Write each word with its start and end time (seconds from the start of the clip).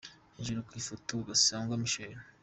Hejuru 0.35 0.59
ku 0.67 0.71
ifoto: 0.81 1.13
Gasingwa 1.27 1.81
Michel. 1.83 2.17